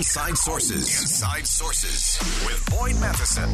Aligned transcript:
Inside 0.00 0.38
Sources. 0.38 1.02
Inside 1.02 1.46
Sources 1.46 2.18
with 2.46 2.70
Boyd 2.70 2.98
Matheson. 3.02 3.50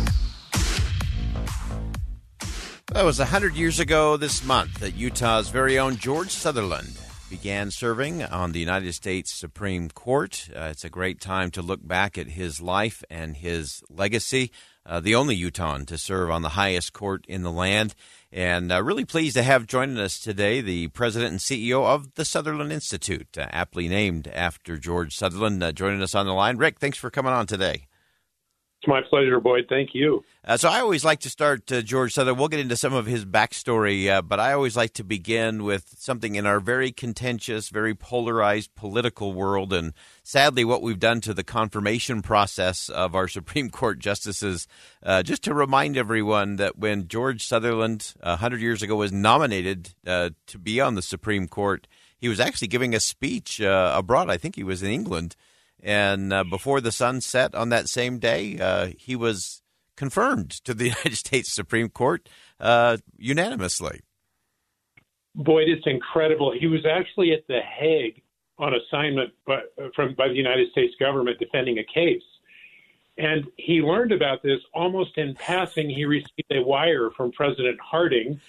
That 2.93 3.05
was 3.05 3.19
100 3.19 3.57
years 3.57 3.81
ago 3.81 4.17
this 4.17 4.45
month 4.45 4.79
that 4.79 4.95
Utah's 4.95 5.49
very 5.49 5.77
own 5.77 5.97
George 5.97 6.31
Sutherland 6.31 6.97
began 7.29 7.71
serving 7.71 8.23
on 8.23 8.53
the 8.53 8.61
United 8.61 8.93
States 8.93 9.33
Supreme 9.33 9.89
Court. 9.91 10.49
Uh, 10.55 10.69
it's 10.71 10.85
a 10.85 10.91
great 10.91 11.21
time 11.21 11.51
to 11.53 11.63
look 11.63 11.87
back 11.87 12.17
at 12.17 12.29
his 12.29 12.61
life 12.61 13.03
and 13.11 13.37
his 13.37 13.83
legacy. 13.91 14.53
Uh, 14.85 15.01
the 15.01 15.17
only 15.17 15.35
Utahn 15.35 15.85
to 15.87 15.99
serve 15.99 16.31
on 16.31 16.43
the 16.43 16.51
highest 16.51 16.93
court 16.93 17.25
in 17.27 17.43
the 17.43 17.51
land. 17.51 17.95
And 18.31 18.71
uh, 18.71 18.83
really 18.83 19.05
pleased 19.05 19.37
to 19.37 19.43
have 19.43 19.67
joining 19.67 19.99
us 19.99 20.21
today 20.21 20.61
the 20.61 20.89
president 20.89 21.33
and 21.33 21.41
CEO 21.41 21.85
of 21.85 22.15
the 22.15 22.25
Sutherland 22.25 22.73
Institute, 22.73 23.37
uh, 23.37 23.47
aptly 23.51 23.89
named 23.89 24.29
after 24.29 24.77
George 24.77 25.17
Sutherland, 25.17 25.63
uh, 25.63 25.73
joining 25.73 26.03
us 26.03 26.15
on 26.15 26.27
the 26.27 26.33
line. 26.33 26.57
Rick, 26.57 26.79
thanks 26.79 26.99
for 26.99 27.11
coming 27.11 27.33
on 27.33 27.47
today. 27.47 27.87
It's 28.87 28.91
my 28.93 29.03
pleasure, 29.03 29.41
Boyd. 29.41 29.67
Thank 29.69 29.95
you. 29.95 30.23
Uh, 30.45 30.57
so 30.57 30.69
I 30.69 30.79
always 30.79 31.05
like 31.05 31.19
to 31.21 31.31
start 31.31 31.73
uh, 31.73 31.83
George 31.83 32.13
Sutherland. 32.13 32.39
We'll 32.39 32.47
get 32.47 32.61
into 32.61 32.77
some 32.77 32.95
of 32.95 33.07
his 33.07 33.25
backstory, 33.25 34.09
uh, 34.09 34.23
but 34.23 34.39
I 34.39 34.53
always 34.53 34.77
like 34.77 34.93
to 34.93 35.03
begin 35.03 35.65
with 35.65 35.97
something 35.99 36.37
in 36.37 36.47
our 36.47 36.61
very 36.61 36.93
contentious, 36.93 37.69
very 37.69 37.97
polarized 37.97 38.77
political 38.77 39.33
world, 39.33 39.73
and 39.73 39.93
sadly, 40.23 40.65
what 40.65 40.83
we've 40.83 41.01
done 41.01 41.21
to 41.23 41.35
the 41.35 41.43
confirmation 41.43 42.23
process 42.23 42.89
of 42.89 43.17
our 43.17 43.27
Supreme 43.37 43.71
Court 43.71 43.99
justices. 43.99 44.69
Uh, 45.03 45.25
just 45.25 45.43
to 45.43 45.53
remind 45.53 45.97
everyone 45.97 46.55
that 46.55 46.79
when 46.79 47.09
George 47.09 47.45
Sutherland, 47.45 48.15
hundred 48.23 48.61
years 48.61 48.83
ago, 48.83 48.95
was 48.95 49.11
nominated 49.11 49.95
uh, 50.07 50.31
to 50.47 50.61
be 50.61 50.81
on 50.81 50.95
the 50.95 51.03
Supreme 51.03 51.49
Court, 51.49 51.89
he 52.19 52.29
was 52.29 52.39
actually 52.39 52.69
giving 52.69 52.95
a 52.95 53.01
speech 53.01 53.61
uh, 53.61 53.95
abroad. 53.97 54.31
I 54.31 54.37
think 54.37 54.55
he 54.55 54.63
was 54.63 54.85
in 54.85 54.93
England 54.93 55.35
and 55.83 56.33
uh, 56.33 56.45
before 56.45 56.81
the 56.81 56.93
sun 56.93 57.21
set 57.21 57.55
on 57.55 57.69
that 57.71 57.89
same 57.89 58.19
day, 58.19 58.59
uh, 58.59 58.89
he 58.99 59.17
was 59.17 59.63
confirmed 59.97 60.51
to 60.65 60.75
the 60.75 60.85
United 60.89 61.17
States 61.17 61.53
Supreme 61.53 61.89
Court 61.89 62.29
uh, 62.61 62.99
unanimously. 63.17 64.01
Boyd, 65.35 65.69
it's 65.69 65.87
incredible. 65.87 66.53
He 66.59 66.67
was 66.67 66.87
actually 66.87 67.33
at 67.33 67.47
The 67.47 67.61
Hague 67.61 68.23
on 68.59 68.73
assignment 68.75 69.33
by, 69.47 69.61
from, 69.95 70.15
by 70.15 70.29
the 70.29 70.35
United 70.35 70.71
States 70.71 70.95
government 70.99 71.39
defending 71.39 71.79
a 71.79 71.85
case. 71.85 72.23
And 73.19 73.45
he 73.57 73.81
learned 73.81 74.13
about 74.13 74.43
this 74.43 74.61
almost 74.75 75.17
in 75.19 75.35
passing. 75.35 75.89
He 75.91 76.05
received 76.05 76.51
a 76.51 76.63
wire 76.63 77.11
from 77.17 77.33
President 77.33 77.79
Harding 77.81 78.41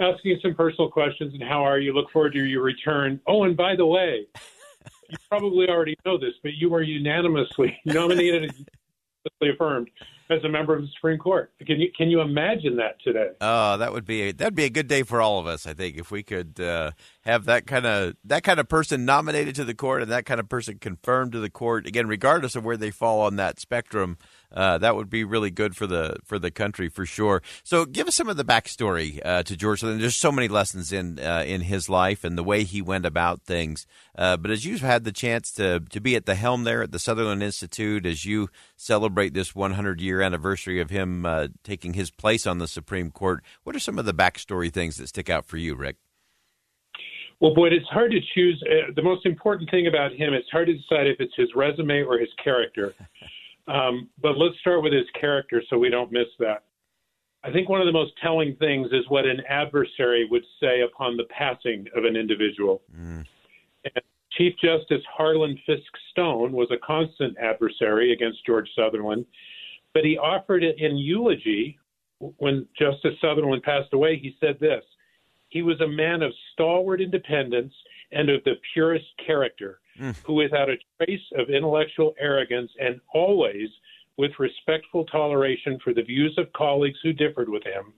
asking 0.00 0.38
some 0.42 0.54
personal 0.54 0.90
questions 0.90 1.34
and 1.34 1.42
how 1.42 1.64
are 1.64 1.78
you? 1.78 1.92
Look 1.92 2.10
forward 2.10 2.32
to 2.32 2.44
your 2.44 2.62
return. 2.62 3.20
Oh, 3.26 3.44
and 3.44 3.56
by 3.56 3.76
the 3.76 3.86
way, 3.86 4.26
you 5.08 5.16
probably 5.28 5.68
already 5.68 5.96
know 6.04 6.18
this, 6.18 6.34
but 6.42 6.54
you 6.54 6.70
were 6.70 6.82
unanimously 6.82 7.78
nominated 7.84 8.44
and 8.44 8.68
affirmed 9.42 9.88
as 10.30 10.42
a 10.44 10.48
member 10.48 10.74
of 10.74 10.82
the 10.82 10.88
Supreme 10.94 11.18
Court. 11.18 11.52
Can 11.66 11.80
you 11.80 11.90
can 11.96 12.08
you 12.08 12.20
imagine 12.20 12.76
that 12.76 13.00
today? 13.02 13.30
Oh, 13.40 13.76
that 13.76 13.92
would 13.92 14.04
be 14.04 14.22
a, 14.22 14.32
that'd 14.32 14.54
be 14.54 14.64
a 14.64 14.70
good 14.70 14.88
day 14.88 15.02
for 15.02 15.20
all 15.20 15.38
of 15.38 15.46
us. 15.46 15.66
I 15.66 15.74
think 15.74 15.96
if 15.96 16.10
we 16.10 16.22
could 16.22 16.58
uh, 16.60 16.92
have 17.22 17.44
that 17.44 17.66
kind 17.66 17.86
of 17.86 18.14
that 18.24 18.42
kind 18.42 18.58
of 18.58 18.68
person 18.68 19.04
nominated 19.04 19.54
to 19.54 19.64
the 19.64 19.74
court 19.74 20.02
and 20.02 20.10
that 20.10 20.26
kind 20.26 20.40
of 20.40 20.48
person 20.48 20.78
confirmed 20.78 21.32
to 21.32 21.40
the 21.40 21.50
court 21.50 21.86
again, 21.86 22.08
regardless 22.08 22.56
of 22.56 22.64
where 22.64 22.76
they 22.76 22.90
fall 22.90 23.20
on 23.20 23.36
that 23.36 23.60
spectrum. 23.60 24.18
Uh, 24.52 24.76
that 24.76 24.96
would 24.96 25.08
be 25.08 25.24
really 25.24 25.50
good 25.50 25.74
for 25.74 25.86
the 25.86 26.16
for 26.24 26.38
the 26.38 26.50
country 26.50 26.88
for 26.88 27.06
sure. 27.06 27.42
So, 27.62 27.84
give 27.86 28.08
us 28.08 28.16
some 28.16 28.28
of 28.28 28.36
the 28.36 28.44
backstory 28.44 29.20
uh, 29.24 29.44
to 29.44 29.56
George. 29.56 29.80
There's 29.80 30.16
so 30.16 30.32
many 30.32 30.48
lessons 30.48 30.92
in 30.92 31.18
uh, 31.20 31.44
in 31.46 31.62
his 31.62 31.88
life 31.88 32.24
and 32.24 32.36
the 32.36 32.42
way 32.42 32.64
he 32.64 32.82
went 32.82 33.06
about 33.06 33.42
things. 33.42 33.86
Uh, 34.16 34.36
but 34.36 34.50
as 34.50 34.64
you've 34.64 34.80
had 34.80 35.04
the 35.04 35.12
chance 35.12 35.52
to 35.52 35.80
to 35.80 36.00
be 36.00 36.16
at 36.16 36.26
the 36.26 36.34
helm 36.34 36.64
there 36.64 36.82
at 36.82 36.92
the 36.92 36.98
Sutherland 36.98 37.42
Institute, 37.42 38.04
as 38.04 38.24
you 38.24 38.48
celebrate 38.76 39.32
this 39.32 39.54
100 39.54 40.00
year 40.00 40.20
anniversary 40.20 40.80
of 40.80 40.90
him 40.90 41.24
uh, 41.24 41.48
taking 41.62 41.94
his 41.94 42.10
place 42.10 42.46
on 42.46 42.58
the 42.58 42.68
Supreme 42.68 43.12
Court, 43.12 43.42
what 43.62 43.76
are 43.76 43.80
some 43.80 43.98
of 43.98 44.04
the 44.04 44.14
backstory 44.14 44.72
things 44.72 44.96
that 44.96 45.06
stick 45.06 45.30
out 45.30 45.46
for 45.46 45.56
you, 45.56 45.76
Rick? 45.76 45.96
Well, 47.42 47.54
boy, 47.54 47.70
it's 47.70 47.88
hard 47.88 48.12
to 48.12 48.20
choose. 48.36 48.62
Uh, 48.70 48.92
the 48.94 49.02
most 49.02 49.26
important 49.26 49.68
thing 49.68 49.88
about 49.88 50.12
him, 50.12 50.32
it's 50.32 50.48
hard 50.52 50.68
to 50.68 50.74
decide 50.74 51.08
if 51.08 51.18
it's 51.18 51.34
his 51.36 51.48
resume 51.56 52.02
or 52.02 52.18
his 52.18 52.30
character. 52.42 52.94
Um, 53.68 54.10
but 54.20 54.36
let's 54.38 54.58
start 54.58 54.82
with 54.82 54.92
his 54.92 55.06
character 55.18 55.62
so 55.70 55.78
we 55.78 55.88
don't 55.88 56.10
miss 56.10 56.26
that. 56.40 56.64
I 57.44 57.52
think 57.52 57.68
one 57.68 57.80
of 57.80 57.86
the 57.86 57.92
most 57.92 58.10
telling 58.20 58.56
things 58.56 58.88
is 58.90 59.04
what 59.08 59.24
an 59.24 59.40
adversary 59.48 60.26
would 60.28 60.42
say 60.60 60.80
upon 60.80 61.16
the 61.16 61.26
passing 61.30 61.86
of 61.94 62.04
an 62.04 62.16
individual. 62.16 62.82
Mm. 62.92 63.24
Chief 64.32 64.54
Justice 64.60 65.04
Harlan 65.08 65.56
Fiske 65.64 65.96
Stone 66.10 66.50
was 66.50 66.72
a 66.72 66.84
constant 66.84 67.38
adversary 67.38 68.12
against 68.12 68.44
George 68.44 68.68
Sutherland, 68.74 69.24
but 69.94 70.04
he 70.04 70.18
offered 70.18 70.64
it 70.64 70.80
in 70.80 70.98
eulogy 70.98 71.78
when 72.18 72.66
Justice 72.76 73.14
Sutherland 73.20 73.62
passed 73.62 73.92
away. 73.92 74.18
He 74.18 74.36
said 74.40 74.58
this 74.58 74.82
He 75.52 75.60
was 75.60 75.78
a 75.82 75.86
man 75.86 76.22
of 76.22 76.32
stalwart 76.52 77.02
independence 77.02 77.74
and 78.10 78.30
of 78.30 78.42
the 78.44 78.54
purest 78.72 79.04
character 79.24 79.80
mm. 80.00 80.16
who, 80.24 80.32
without 80.32 80.70
a 80.70 80.76
trace 80.96 81.20
of 81.36 81.50
intellectual 81.50 82.14
arrogance 82.18 82.70
and 82.80 82.98
always 83.12 83.68
with 84.16 84.32
respectful 84.38 85.04
toleration 85.04 85.78
for 85.84 85.92
the 85.92 86.02
views 86.02 86.34
of 86.38 86.50
colleagues 86.54 86.98
who 87.02 87.12
differed 87.12 87.50
with 87.50 87.62
him, 87.64 87.92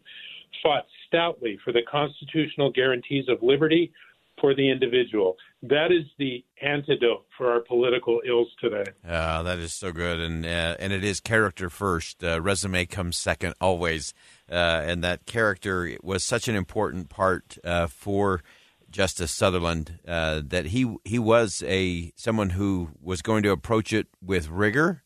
fought 0.65 0.87
stoutly 1.07 1.57
for 1.65 1.73
the 1.73 1.83
constitutional 1.89 2.73
guarantees 2.73 3.29
of 3.29 3.41
liberty 3.41 3.93
for 4.41 4.55
the 4.55 4.71
individual. 4.71 5.37
That 5.63 5.93
is 5.93 6.05
the 6.19 6.45
antidote 6.61 7.27
for 7.37 7.51
our 7.51 7.61
political 7.61 8.21
ills 8.27 8.49
today. 8.61 8.85
Yeah, 9.05 9.43
that 9.43 9.59
is 9.59 9.73
so 9.73 9.93
good, 9.93 10.21
and 10.21 10.45
uh, 10.45 10.77
and 10.79 10.93
it 10.93 11.05
is 11.05 11.21
character 11.21 11.71
first. 11.71 12.23
Uh, 12.23 12.41
resume 12.41 12.87
comes 12.87 13.17
second 13.17 13.55
always, 13.61 14.13
uh, 14.51 14.83
and 14.85 15.03
that 15.03 15.27
character 15.27 15.97
was 16.03 16.25
such 16.25 16.49
an 16.49 16.57
important 16.57 17.09
part 17.09 17.59
uh, 17.65 17.87
for 17.87 18.43
Justice 18.91 19.33
Sutherland 19.33 19.99
uh, 20.07 20.43
that 20.45 20.67
he 20.67 20.95
he 21.05 21.19
was 21.19 21.63
a 21.67 22.13
someone 22.17 22.51
who 22.51 22.91
was 23.01 23.23
going 23.23 23.43
to 23.43 23.51
approach 23.51 23.93
it 23.93 24.07
with 24.23 24.49
rigor 24.49 25.03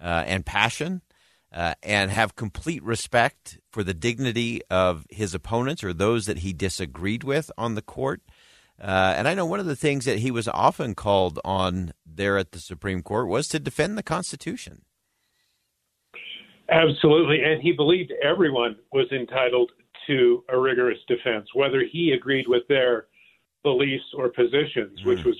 uh, 0.00 0.24
and 0.26 0.44
passion. 0.44 1.02
Uh, 1.52 1.74
and 1.82 2.10
have 2.10 2.36
complete 2.36 2.82
respect 2.82 3.58
for 3.70 3.82
the 3.82 3.94
dignity 3.94 4.60
of 4.68 5.06
his 5.08 5.32
opponents 5.32 5.82
or 5.82 5.94
those 5.94 6.26
that 6.26 6.38
he 6.38 6.52
disagreed 6.52 7.24
with 7.24 7.50
on 7.56 7.74
the 7.76 7.80
court. 7.80 8.20
Uh, 8.80 9.14
and 9.16 9.26
I 9.26 9.34
know 9.34 9.46
one 9.46 9.60
of 9.60 9.66
the 9.66 9.76
things 9.76 10.04
that 10.04 10.18
he 10.18 10.30
was 10.30 10.48
often 10.48 10.94
called 10.94 11.40
on 11.44 11.92
there 12.04 12.36
at 12.36 12.52
the 12.52 12.58
Supreme 12.58 13.02
Court 13.02 13.28
was 13.28 13.48
to 13.48 13.58
defend 13.58 13.96
the 13.96 14.02
Constitution. 14.02 14.82
Absolutely. 16.68 17.42
And 17.42 17.62
he 17.62 17.72
believed 17.72 18.12
everyone 18.22 18.76
was 18.92 19.06
entitled 19.12 19.70
to 20.08 20.44
a 20.48 20.58
rigorous 20.58 20.98
defense, 21.08 21.48
whether 21.54 21.84
he 21.90 22.12
agreed 22.12 22.46
with 22.48 22.62
their 22.68 23.06
beliefs 23.62 24.04
or 24.16 24.28
positions, 24.28 25.00
mm. 25.00 25.06
which 25.06 25.24
was 25.24 25.36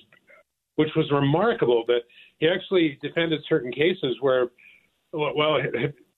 which 0.77 0.91
was 0.97 1.11
remarkable. 1.11 1.85
That 1.87 2.03
he 2.39 2.49
actually 2.49 2.99
defended 3.03 3.41
certain 3.49 3.73
cases 3.73 4.17
where, 4.21 4.49
well, 5.13 5.59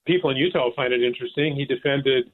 people 0.07 0.31
in 0.31 0.37
Utah 0.37 0.71
find 0.77 0.93
it 0.93 1.03
interesting. 1.03 1.55
He 1.55 1.65
defended 1.65 2.31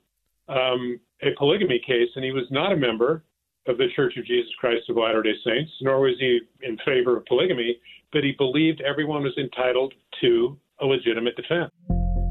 um, 0.48 1.00
a 1.22 1.30
polygamy 1.36 1.80
case, 1.86 2.08
and 2.16 2.24
he 2.24 2.32
was 2.32 2.44
not 2.50 2.72
a 2.72 2.76
member 2.76 3.24
of 3.66 3.78
the 3.78 3.88
Church 3.94 4.16
of 4.16 4.26
Jesus 4.26 4.50
Christ 4.58 4.88
of 4.88 4.96
Latter 4.96 5.22
Day 5.22 5.34
Saints, 5.44 5.70
nor 5.80 6.00
was 6.00 6.14
he 6.18 6.40
in 6.62 6.76
favor 6.84 7.16
of 7.16 7.24
polygamy, 7.26 7.78
but 8.12 8.24
he 8.24 8.32
believed 8.32 8.80
everyone 8.80 9.22
was 9.22 9.36
entitled 9.38 9.94
to 10.20 10.58
a 10.80 10.86
legitimate 10.86 11.36
defense. 11.36 11.70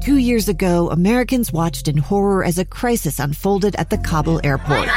Two 0.02 0.18
years 0.18 0.48
ago, 0.48 0.90
Americans 0.90 1.52
watched 1.52 1.88
in 1.88 1.96
horror 1.96 2.44
as 2.44 2.58
a 2.58 2.64
crisis 2.64 3.18
unfolded 3.18 3.74
at 3.76 3.90
the 3.90 3.98
Kabul 3.98 4.40
airport. 4.44 4.88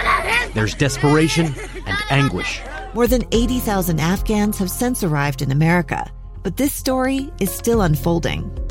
There's 0.54 0.76
desperation 0.76 1.54
and 1.86 1.98
anguish. 2.10 2.62
More 2.94 3.08
than 3.08 3.24
80,000 3.32 4.00
Afghans 4.00 4.58
have 4.58 4.70
since 4.70 5.04
arrived 5.04 5.42
in 5.42 5.52
America, 5.52 6.12
but 6.44 6.58
this 6.58 6.74
story 6.74 7.32
is 7.40 7.52
still 7.52 7.82
unfolding. 7.82 8.67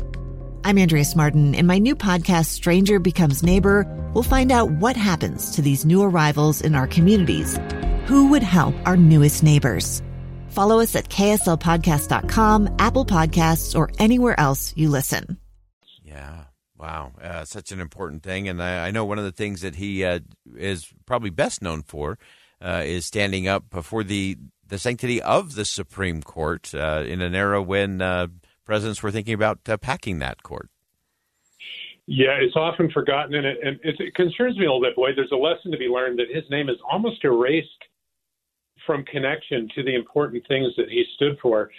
I'm 0.67 0.77
Andrea 0.77 1.05
Martin. 1.15 1.55
In 1.55 1.65
my 1.65 1.77
new 1.77 1.95
podcast, 1.95 2.47
Stranger 2.47 2.99
Becomes 2.99 3.41
Neighbor, 3.41 3.87
we'll 4.13 4.21
find 4.21 4.51
out 4.51 4.69
what 4.69 4.97
happens 4.97 5.51
to 5.51 5.61
these 5.61 5.85
new 5.85 6.03
arrivals 6.03 6.59
in 6.59 6.75
our 6.75 6.87
communities. 6.87 7.57
Who 8.07 8.27
would 8.31 8.43
help 8.43 8.75
our 8.85 8.97
newest 8.97 9.43
neighbors? 9.43 10.01
Follow 10.49 10.81
us 10.81 10.93
at 10.93 11.07
kslpodcast.com, 11.07 12.75
Apple 12.79 13.05
Podcasts, 13.05 13.79
or 13.79 13.91
anywhere 13.97 14.37
else 14.37 14.73
you 14.75 14.89
listen. 14.89 15.37
Yeah. 16.03 16.43
Wow. 16.77 17.13
Uh, 17.21 17.45
such 17.45 17.71
an 17.71 17.79
important 17.79 18.23
thing. 18.23 18.49
And 18.49 18.61
I, 18.61 18.87
I, 18.87 18.91
know 18.91 19.05
one 19.05 19.19
of 19.19 19.23
the 19.23 19.31
things 19.31 19.61
that 19.61 19.75
he 19.75 20.03
uh, 20.03 20.19
is 20.57 20.91
probably 21.05 21.29
best 21.29 21.61
known 21.61 21.81
for 21.83 22.19
uh, 22.59 22.83
is 22.85 23.05
standing 23.05 23.47
up 23.47 23.63
for 23.85 24.03
the, 24.03 24.35
the 24.67 24.79
sanctity 24.79 25.21
of 25.21 25.55
the 25.55 25.63
Supreme 25.63 26.21
Court 26.21 26.75
uh, 26.75 27.05
in 27.07 27.21
an 27.21 27.35
era 27.35 27.61
when 27.61 28.01
uh, 28.01 28.27
presidents 28.67 29.01
were 29.01 29.11
thinking 29.11 29.33
about 29.33 29.59
uh, 29.67 29.77
packing 29.77 30.19
that 30.19 30.43
court. 30.43 30.69
Yeah, 32.05 32.37
it's 32.39 32.55
often 32.55 32.89
forgotten, 32.91 33.35
and 33.35 33.45
it, 33.45 33.57
and 33.63 33.79
it 33.83 34.15
concerns 34.15 34.57
me 34.57 34.65
a 34.65 34.71
little 34.71 34.81
bit, 34.81 34.95
Boyd, 34.95 35.15
There's 35.17 35.31
a 35.31 35.35
lesson 35.35 35.71
to 35.71 35.77
be 35.77 35.87
learned 35.87 36.19
that 36.19 36.27
his 36.33 36.43
name 36.49 36.69
is 36.69 36.77
almost 36.89 37.23
erased 37.23 37.67
from 38.85 39.03
connection 39.03 39.67
to 39.75 39.83
the 39.83 39.93
important 39.93 40.47
things 40.47 40.73
that 40.77 40.89
he 40.89 41.03
stood 41.15 41.37
for. 41.41 41.69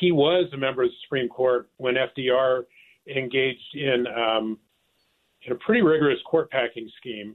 He 0.00 0.12
was 0.12 0.50
a 0.52 0.58
member 0.58 0.82
of 0.82 0.90
the 0.90 0.94
Supreme 1.04 1.28
Court 1.28 1.70
when 1.78 1.94
FDR 1.94 2.64
engaged 3.06 3.74
in 3.74 4.06
um, 4.08 4.58
in 5.46 5.52
a 5.52 5.56
pretty 5.56 5.80
rigorous 5.80 6.18
court 6.26 6.50
packing 6.50 6.90
scheme, 6.98 7.34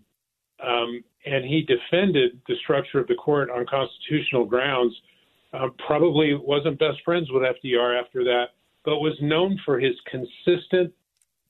um, 0.63 1.03
and 1.25 1.43
he 1.43 1.61
defended 1.63 2.39
the 2.47 2.55
structure 2.63 2.99
of 2.99 3.07
the 3.07 3.15
court 3.15 3.49
on 3.49 3.65
constitutional 3.65 4.45
grounds. 4.45 4.93
Uh, 5.53 5.69
probably 5.87 6.35
wasn't 6.35 6.77
best 6.77 6.97
friends 7.03 7.29
with 7.31 7.43
FDR 7.43 7.99
after 7.99 8.23
that, 8.23 8.49
but 8.85 8.99
was 8.99 9.17
known 9.21 9.59
for 9.65 9.79
his 9.79 9.95
consistent 10.09 10.93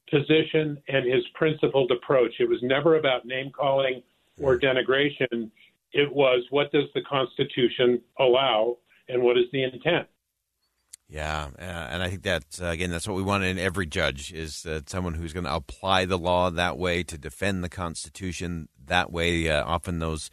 position 0.10 0.82
and 0.88 1.12
his 1.12 1.24
principled 1.34 1.92
approach. 1.92 2.34
It 2.40 2.48
was 2.48 2.60
never 2.62 2.98
about 2.98 3.26
name 3.26 3.52
calling 3.52 4.04
or 4.40 4.60
denigration. 4.60 5.50
It 5.92 6.14
was 6.14 6.44
what 6.50 6.72
does 6.72 6.90
the 6.94 7.02
Constitution 7.02 8.02
allow 8.20 8.78
and 9.10 9.22
what 9.22 9.38
is 9.38 9.46
the 9.52 9.64
intent? 9.64 10.08
Yeah, 11.10 11.50
uh, 11.60 11.62
and 11.62 12.02
I 12.02 12.10
think 12.10 12.24
that 12.24 12.44
uh, 12.60 12.68
again, 12.68 12.90
that's 12.90 13.08
what 13.08 13.18
we 13.18 13.22
want 13.22 13.44
in 13.44 13.60
every 13.60 13.86
judge 13.86 14.34
is 14.34 14.66
uh, 14.66 14.82
someone 14.88 15.14
who's 15.14 15.34
going 15.34 15.44
to 15.44 15.54
apply 15.54 16.06
the 16.06 16.18
law 16.18 16.50
that 16.50 16.78
way 16.78 17.04
to 17.04 17.18
defend 17.18 17.64
the 17.64 17.70
Constitution 17.70 18.68
that 18.86 19.12
way. 19.12 19.48
Uh, 19.48 19.64
often 19.64 20.00
those 20.00 20.32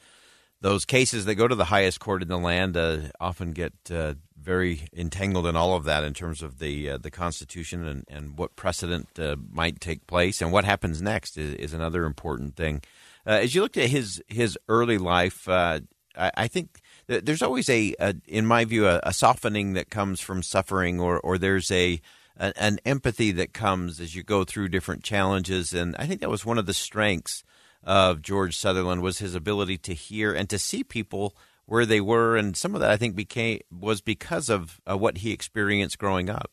those 0.63 0.85
cases 0.85 1.25
that 1.25 1.35
go 1.35 1.49
to 1.49 1.55
the 1.55 1.67
highest 1.67 2.01
court 2.01 2.23
in 2.23 2.29
the 2.29 2.39
land 2.39 2.77
uh, 2.77 2.99
often 3.21 3.53
get 3.53 3.73
uh, 3.91 4.15
very 4.43 4.89
entangled 4.97 5.47
in 5.47 5.57
all 5.57 5.75
of 5.75 5.85
that 5.85 6.05
in 6.05 6.15
terms 6.15 6.43
of 6.43 6.59
the 6.59 6.91
uh, 6.91 6.99
the 6.99 7.11
Constitution 7.11 7.87
and, 7.87 8.05
and 8.09 8.39
what 8.39 8.57
precedent 8.57 9.19
uh, 9.19 9.37
might 9.51 9.81
take 9.81 10.07
place 10.07 10.41
and 10.41 10.53
what 10.53 10.65
happens 10.65 11.03
next 11.03 11.37
is, 11.37 11.55
is 11.55 11.75
another 11.75 12.05
important 12.05 12.57
thing. 12.57 12.83
Uh, 13.27 13.31
as 13.31 13.55
you 13.55 13.63
looked 13.63 13.77
at 13.77 13.91
his 13.91 14.23
his 14.29 14.59
early 14.69 14.99
life, 14.99 15.49
I, 15.49 15.83
I 16.17 16.49
think 16.49 16.81
there's 17.07 17.43
always 17.43 17.69
a, 17.69 17.95
a 17.99 18.15
in 18.27 18.47
my 18.47 18.65
view, 18.65 18.87
a, 18.87 19.01
a, 19.03 19.13
softening 19.13 19.75
that 19.75 19.91
comes 19.91 20.21
from 20.21 20.43
suffering, 20.43 21.01
or 21.01 21.21
or 21.21 21.39
there's 21.39 21.71
a 21.71 22.01
an 22.37 22.79
empathy 22.87 23.33
that 23.33 23.53
comes 23.53 24.01
as 24.01 24.15
you 24.15 24.23
go 24.23 24.45
through 24.45 24.69
different 24.69 25.05
challenges, 25.05 25.75
and 25.75 25.95
I 25.99 26.07
think 26.07 26.21
that 26.21 26.31
was 26.31 26.47
one 26.47 26.59
of 26.59 26.67
the 26.67 26.75
strengths 26.75 27.45
of 27.83 28.23
George 28.23 28.57
Sutherland 28.57 29.03
was 29.03 29.19
his 29.19 29.35
ability 29.35 29.79
to 29.79 29.95
hear 29.95 30.33
and 30.33 30.49
to 30.51 30.59
see 30.59 30.85
people 30.85 31.35
where 31.67 31.87
they 31.87 32.01
were, 32.01 32.37
and 32.37 32.57
some 32.57 32.75
of 32.75 32.81
that 32.81 32.91
I 32.91 32.97
think 32.97 33.15
became 33.15 33.61
was 33.71 34.01
because 34.01 34.49
of 34.49 34.81
uh, 34.91 34.97
what 34.97 35.19
he 35.19 35.33
experienced 35.33 35.99
growing 35.99 36.29
up. 36.29 36.51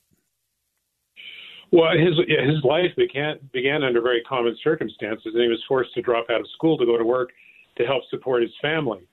Well, 1.71 1.91
his 1.91 2.15
his 2.27 2.63
life 2.63 2.95
began 2.95 3.39
began 3.51 3.83
under 3.83 4.01
very 4.01 4.21
common 4.21 4.55
circumstances, 4.63 5.33
and 5.33 5.41
he 5.41 5.49
was 5.49 5.63
forced 5.67 5.93
to 5.95 6.01
drop 6.01 6.27
out 6.29 6.39
of 6.39 6.47
school 6.55 6.77
to 6.77 6.85
go 6.85 6.97
to 6.97 7.03
work 7.03 7.31
to 7.77 7.85
help 7.85 8.03
support 8.09 8.41
his 8.41 8.53
family 8.61 9.07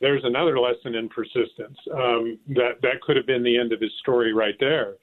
there's 0.00 0.24
another 0.24 0.58
lesson 0.58 0.94
in 0.94 1.08
persistence. 1.08 1.76
Um, 1.94 2.38
that 2.48 2.80
that 2.82 3.00
could 3.02 3.16
have 3.16 3.26
been 3.26 3.42
the 3.42 3.58
end 3.58 3.72
of 3.72 3.80
his 3.80 3.92
story 4.00 4.32
right 4.32 4.56
there, 4.58 4.94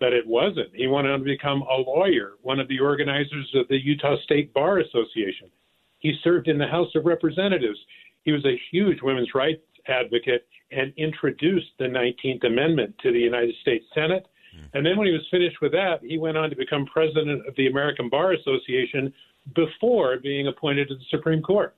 but 0.00 0.12
it 0.12 0.26
wasn't. 0.26 0.74
He 0.74 0.86
went 0.86 1.06
on 1.06 1.20
to 1.20 1.24
become 1.24 1.62
a 1.62 1.76
lawyer, 1.76 2.32
one 2.42 2.58
of 2.58 2.68
the 2.68 2.80
organizers 2.80 3.50
of 3.54 3.68
the 3.68 3.78
Utah 3.78 4.16
State 4.24 4.52
Bar 4.54 4.78
Association. 4.78 5.50
He 5.98 6.18
served 6.22 6.48
in 6.48 6.58
the 6.58 6.66
House 6.66 6.94
of 6.94 7.04
Representatives. 7.04 7.78
He 8.22 8.32
was 8.32 8.44
a 8.44 8.60
huge 8.70 9.02
women's 9.02 9.34
rights 9.34 9.60
advocate 9.88 10.46
and 10.70 10.92
introduced 10.96 11.66
the 11.78 11.84
19th 11.84 12.46
Amendment 12.46 12.94
to 13.02 13.12
the 13.12 13.18
United 13.18 13.54
States 13.62 13.84
Senate. 13.94 14.26
Hmm. 14.54 14.64
And 14.74 14.86
then 14.86 14.96
when 14.96 15.06
he 15.06 15.12
was 15.12 15.26
finished 15.30 15.56
with 15.60 15.72
that, 15.72 16.00
he 16.02 16.18
went 16.18 16.36
on 16.36 16.50
to 16.50 16.56
become 16.56 16.86
president 16.86 17.46
of 17.46 17.54
the 17.56 17.66
American 17.66 18.08
Bar 18.08 18.32
Association 18.34 19.12
before 19.54 20.18
being 20.18 20.46
appointed 20.46 20.88
to 20.88 20.94
the 20.94 21.04
Supreme 21.10 21.42
Court. 21.42 21.74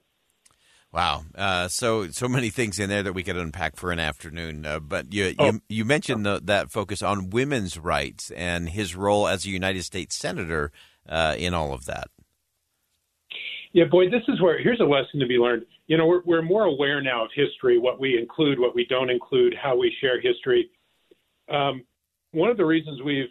Wow, 0.92 1.22
uh, 1.36 1.68
so 1.68 2.08
so 2.08 2.28
many 2.28 2.50
things 2.50 2.80
in 2.80 2.88
there 2.88 3.04
that 3.04 3.12
we 3.12 3.22
could 3.22 3.36
unpack 3.36 3.76
for 3.76 3.92
an 3.92 4.00
afternoon. 4.00 4.66
Uh, 4.66 4.80
but 4.80 5.12
you, 5.14 5.36
oh. 5.38 5.46
you 5.46 5.62
you 5.68 5.84
mentioned 5.84 6.26
the, 6.26 6.40
that 6.42 6.72
focus 6.72 7.00
on 7.00 7.30
women's 7.30 7.78
rights 7.78 8.32
and 8.32 8.68
his 8.68 8.96
role 8.96 9.28
as 9.28 9.46
a 9.46 9.50
United 9.50 9.84
States 9.84 10.16
senator 10.16 10.72
uh, 11.08 11.36
in 11.38 11.54
all 11.54 11.72
of 11.72 11.84
that. 11.84 12.08
Yeah, 13.72 13.84
boy, 13.84 14.10
this 14.10 14.22
is 14.26 14.40
where 14.40 14.60
here's 14.60 14.80
a 14.80 14.84
lesson 14.84 15.20
to 15.20 15.26
be 15.26 15.36
learned. 15.36 15.64
You 15.90 15.96
know, 15.96 16.06
we're 16.06 16.22
we're 16.24 16.42
more 16.42 16.66
aware 16.66 17.02
now 17.02 17.24
of 17.24 17.32
history, 17.34 17.76
what 17.76 17.98
we 17.98 18.16
include, 18.16 18.60
what 18.60 18.76
we 18.76 18.86
don't 18.88 19.10
include, 19.10 19.56
how 19.60 19.76
we 19.76 19.92
share 20.00 20.20
history. 20.20 20.70
Um, 21.52 21.82
one 22.30 22.48
of 22.48 22.56
the 22.56 22.64
reasons 22.64 23.02
we've 23.02 23.28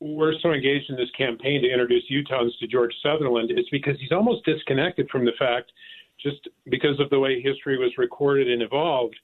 we're 0.00 0.32
so 0.42 0.52
engaged 0.52 0.88
in 0.88 0.96
this 0.96 1.10
campaign 1.16 1.60
to 1.60 1.70
introduce 1.70 2.02
Utahns 2.10 2.58
to 2.60 2.66
George 2.66 2.94
Sutherland 3.02 3.50
is 3.50 3.66
because 3.70 3.94
he's 4.00 4.10
almost 4.10 4.42
disconnected 4.46 5.06
from 5.10 5.26
the 5.26 5.32
fact 5.38 5.70
just 6.18 6.48
because 6.70 6.98
of 6.98 7.10
the 7.10 7.18
way 7.18 7.42
history 7.42 7.76
was 7.76 7.92
recorded 7.98 8.50
and 8.50 8.62
evolved, 8.62 9.14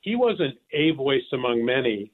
he 0.00 0.16
wasn't 0.16 0.58
a 0.72 0.90
voice 0.90 1.22
among 1.32 1.64
many 1.64 2.10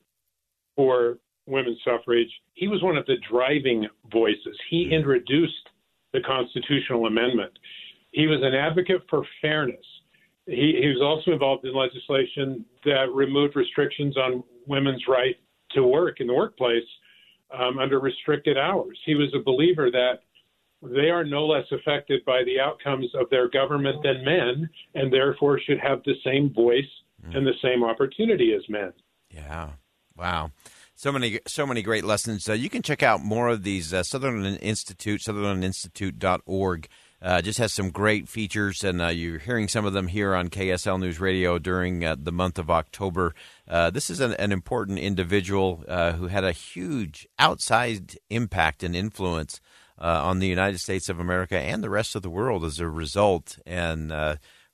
for 0.77 1.17
women's 1.47 1.79
suffrage. 1.83 2.31
He 2.53 2.69
was 2.69 2.83
one 2.83 2.99
of 2.99 3.07
the 3.07 3.17
driving 3.31 3.89
voices. 4.13 4.57
He 4.69 4.85
mm-hmm. 4.85 4.97
introduced 4.97 5.71
the 6.13 6.21
constitutional 6.21 7.07
amendment. 7.07 7.59
He 8.13 8.27
was 8.27 8.41
an 8.43 8.55
advocate 8.55 9.03
for 9.09 9.23
fairness. 9.43 9.85
He, 10.47 10.79
he 10.81 10.89
was 10.89 11.03
also 11.03 11.33
involved 11.33 11.65
in 11.65 11.75
legislation 11.75 12.65
that 12.85 13.07
removed 13.15 13.55
restrictions 13.55 14.17
on 14.17 14.43
women's 14.67 15.05
right 15.07 15.37
to 15.73 15.83
work 15.83 16.21
in 16.21 16.27
the 16.27 16.35
workplace 16.35 16.85
um, 17.57 17.79
under 17.79 18.01
restricted 18.01 18.57
hours. 18.57 18.99
He 19.05 19.15
was 19.15 19.33
a 19.35 19.43
believer 19.43 19.91
that 19.91 20.21
they 20.83 21.11
are 21.11 21.25
no 21.25 21.47
less 21.47 21.67
affected 21.73 22.25
by 22.25 22.45
the 22.45 22.61
outcomes 22.61 23.11
of 23.15 23.29
their 23.31 23.49
government 23.49 24.03
than 24.03 24.25
men, 24.25 24.69
and 24.95 25.13
therefore 25.13 25.61
should 25.61 25.81
have 25.81 26.03
the 26.05 26.15
same 26.25 26.53
voice 26.53 26.85
mm. 27.27 27.37
and 27.37 27.47
the 27.47 27.55
same 27.63 27.83
opportunity 27.83 28.55
as 28.55 28.63
men. 28.69 28.93
Yeah. 29.31 29.71
Wow. 30.17 30.53
So 30.95 31.13
many, 31.13 31.41
so 31.47 31.67
many 31.67 31.83
great 31.83 32.05
lessons. 32.05 32.49
Uh, 32.49 32.55
you 32.55 32.71
can 32.71 32.83
check 32.83 33.03
out 33.03 33.23
more 33.23 33.49
of 33.49 33.63
these. 33.63 33.93
Uh, 33.93 34.03
Sutherland 34.03 34.59
Institute, 34.61 35.21
SutherlandInstitute.org. 35.21 36.89
Uh, 37.21 37.43
just 37.43 37.59
has 37.59 37.73
some 37.73 37.91
great 37.91 38.29
features, 38.29 38.85
and 38.85 39.03
uh, 39.03 39.09
you're 39.09 39.41
hearing 39.41 39.67
some 39.67 39.85
of 39.85 39.93
them 39.93 40.07
here 40.07 40.37
on 40.37 40.49
KSL 40.49 41.01
News 41.01 41.19
Radio 41.19 41.59
during 41.59 42.05
uh, 42.05 42.15
the 42.17 42.31
month 42.31 42.61
of 42.61 42.71
October. 42.71 43.35
Uh, 43.67 43.91
this 43.91 44.09
is 44.09 44.21
an, 44.21 44.35
an 44.35 44.53
important 44.53 45.01
individual 45.01 45.83
uh, 45.89 46.13
who 46.13 46.29
had 46.29 46.45
a 46.45 46.53
huge, 46.53 47.27
outsized 47.41 48.17
impact 48.31 48.85
and 48.85 48.95
influence 48.95 49.61
uh, 50.01 50.23
on 50.25 50.39
the 50.39 50.47
United 50.47 50.79
States 50.79 51.09
of 51.09 51.19
America 51.19 51.59
and 51.59 51.83
the 51.83 51.91
rest 51.91 52.15
of 52.15 52.23
the 52.23 52.31
world 52.31 52.65
as 52.65 52.79
a 52.79 52.89
result. 52.89 53.59
And 53.67 54.13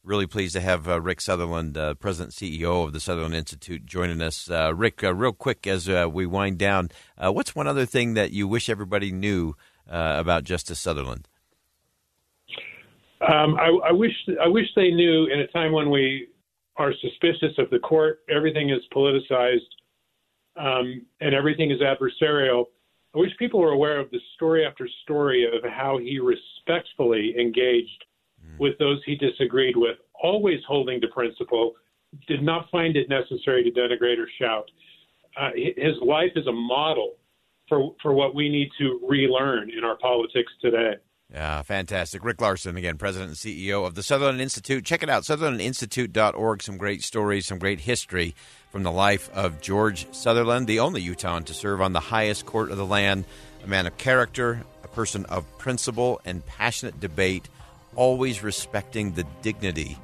really 0.02 0.26
pleased 0.26 0.52
to 0.52 0.60
have 0.60 0.86
Rick 0.86 1.22
Sutherland, 1.22 1.78
President 1.98 2.34
CEO 2.34 2.84
of 2.84 2.92
the 2.92 3.00
Sutherland 3.00 3.34
Institute, 3.34 3.86
joining 3.86 4.20
us. 4.20 4.50
Rick, 4.50 5.00
real 5.00 5.32
quick 5.32 5.66
as 5.66 5.88
we 5.88 6.26
wind 6.26 6.58
down, 6.58 6.90
what's 7.16 7.54
one 7.54 7.66
other 7.66 7.86
thing 7.86 8.12
that 8.12 8.32
you 8.32 8.46
wish 8.46 8.68
everybody 8.68 9.12
knew 9.12 9.56
about 9.86 10.44
Justice 10.44 10.78
Sutherland? 10.78 11.26
Um, 13.32 13.56
I, 13.58 13.68
I 13.88 13.92
wish 13.92 14.12
I 14.42 14.48
wish 14.48 14.66
they 14.76 14.90
knew 14.90 15.26
in 15.26 15.40
a 15.40 15.46
time 15.48 15.72
when 15.72 15.90
we 15.90 16.28
are 16.76 16.92
suspicious 17.00 17.56
of 17.58 17.70
the 17.70 17.78
court, 17.78 18.20
everything 18.28 18.70
is 18.70 18.80
politicized, 18.94 19.60
um, 20.56 21.06
and 21.20 21.34
everything 21.34 21.70
is 21.70 21.80
adversarial 21.80 22.66
I 23.14 23.18
wish 23.18 23.30
people 23.38 23.60
were 23.60 23.72
aware 23.72 24.00
of 24.00 24.10
the 24.10 24.18
story 24.34 24.66
after 24.66 24.88
story 25.04 25.44
of 25.44 25.70
how 25.70 25.98
he 25.98 26.18
respectfully 26.18 27.34
engaged 27.38 28.04
mm. 28.44 28.58
with 28.58 28.76
those 28.78 29.00
he 29.06 29.14
disagreed 29.14 29.76
with, 29.76 29.98
always 30.20 30.58
holding 30.66 31.00
to 31.00 31.08
principle, 31.08 31.74
did 32.26 32.42
not 32.42 32.68
find 32.70 32.96
it 32.96 33.08
necessary 33.08 33.62
to 33.62 33.70
denigrate 33.70 34.18
or 34.18 34.28
shout. 34.40 34.68
Uh, 35.36 35.50
his 35.54 35.94
life 36.04 36.32
is 36.36 36.46
a 36.46 36.52
model 36.52 37.14
for 37.68 37.94
for 38.02 38.12
what 38.12 38.34
we 38.34 38.48
need 38.48 38.70
to 38.78 39.00
relearn 39.08 39.70
in 39.70 39.84
our 39.84 39.96
politics 39.96 40.52
today. 40.60 40.94
Yeah, 41.32 41.62
fantastic. 41.62 42.24
Rick 42.24 42.40
Larsen, 42.40 42.76
again, 42.76 42.96
president 42.96 43.30
and 43.30 43.38
CEO 43.38 43.86
of 43.86 43.94
the 43.94 44.02
Sutherland 44.02 44.40
Institute. 44.40 44.84
Check 44.84 45.02
it 45.02 45.08
out, 45.08 45.24
sutherlandinstitute.org. 45.24 46.62
Some 46.62 46.76
great 46.76 47.02
stories, 47.02 47.46
some 47.46 47.58
great 47.58 47.80
history 47.80 48.34
from 48.70 48.82
the 48.82 48.92
life 48.92 49.30
of 49.32 49.60
George 49.60 50.06
Sutherland, 50.14 50.66
the 50.66 50.80
only 50.80 51.00
Utahn 51.00 51.44
to 51.44 51.54
serve 51.54 51.80
on 51.80 51.92
the 51.92 52.00
highest 52.00 52.46
court 52.46 52.70
of 52.70 52.76
the 52.76 52.86
land, 52.86 53.24
a 53.64 53.66
man 53.66 53.86
of 53.86 53.96
character, 53.98 54.62
a 54.84 54.88
person 54.88 55.24
of 55.26 55.46
principle 55.58 56.20
and 56.24 56.44
passionate 56.46 57.00
debate, 57.00 57.48
always 57.96 58.42
respecting 58.42 59.12
the 59.12 59.24
dignity 59.42 59.98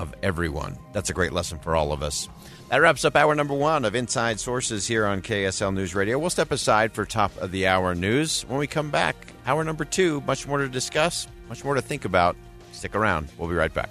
of 0.00 0.14
everyone. 0.22 0.78
That's 0.92 1.10
a 1.10 1.12
great 1.12 1.32
lesson 1.32 1.58
for 1.58 1.76
all 1.76 1.92
of 1.92 2.02
us. 2.02 2.28
That 2.70 2.78
wraps 2.78 3.04
up 3.04 3.16
hour 3.16 3.34
number 3.34 3.52
one 3.52 3.84
of 3.84 3.94
Inside 3.94 4.40
Sources 4.40 4.86
here 4.86 5.04
on 5.04 5.20
KSL 5.20 5.74
News 5.74 5.94
Radio. 5.94 6.18
We'll 6.18 6.30
step 6.30 6.50
aside 6.50 6.92
for 6.92 7.04
top 7.04 7.36
of 7.36 7.52
the 7.52 7.66
hour 7.66 7.94
news. 7.94 8.42
When 8.48 8.58
we 8.58 8.66
come 8.66 8.90
back, 8.90 9.14
hour 9.44 9.62
number 9.62 9.84
two, 9.84 10.22
much 10.22 10.46
more 10.46 10.58
to 10.58 10.68
discuss, 10.68 11.28
much 11.48 11.64
more 11.64 11.74
to 11.74 11.82
think 11.82 12.06
about. 12.06 12.34
Stick 12.72 12.94
around. 12.94 13.28
We'll 13.36 13.48
be 13.48 13.54
right 13.54 13.74
back. 13.74 13.90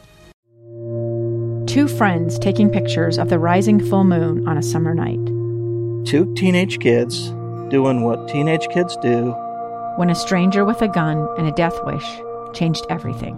Two 1.68 1.88
friends 1.88 2.39
taking 2.39 2.72
pictures 2.72 3.20
of 3.20 3.30
the 3.30 3.38
rising 3.38 3.80
full 3.80 4.04
moon 4.04 4.48
on 4.48 4.58
a 4.58 4.63
summer 4.63 4.96
night. 4.96 5.24
Two 6.08 6.34
teenage 6.36 6.80
kids 6.80 7.30
doing 7.70 8.04
what 8.04 8.28
teenage 8.28 8.68
kids 8.70 8.98
do. 8.98 9.32
When 9.98 10.10
a 10.10 10.16
stranger 10.16 10.66
with 10.66 10.82
a 10.82 10.88
gun 10.88 11.28
and 11.38 11.48
a 11.48 11.51
death 11.51 11.78
wish 11.86 12.22
changed 12.54 12.88
everything. 12.89 13.38